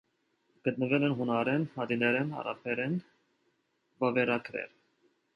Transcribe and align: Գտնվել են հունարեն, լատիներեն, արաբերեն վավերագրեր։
Գտնվել 0.67 1.03
են 1.09 1.15
հունարեն, 1.17 1.65
լատիներեն, 1.75 2.31
արաբերեն 2.43 2.95
վավերագրեր։ 4.05 4.73